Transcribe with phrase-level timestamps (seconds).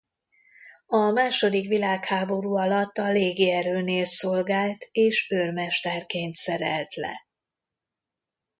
[0.87, 7.27] A második világháború alatt a Légierőnél szolgált és őrmesterként szerelt le.